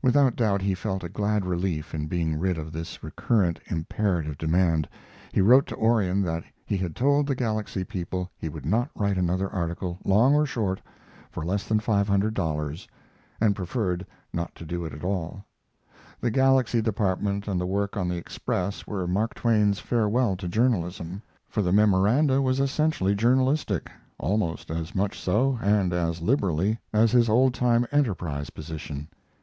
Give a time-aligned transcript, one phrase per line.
[0.00, 4.88] Without doubt he felt a glad relief in being rid of this recurrent, imperative demand.
[5.32, 9.18] He wrote to Orion that he had told the Galaxy people he would not write
[9.18, 10.80] another article, long or short,
[11.30, 12.88] for less than $500,
[13.38, 15.44] and preferred not to do it at all.
[16.22, 21.20] The Galaxy department and the work on the Express were Mark Twain's farewell to journalism;
[21.50, 27.28] for the "Memoranda" was essentially journalistic, almost as much so, and as liberally, as his
[27.28, 29.08] old time Enterprise position.